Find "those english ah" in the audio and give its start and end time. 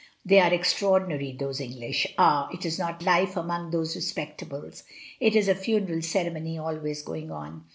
1.33-2.49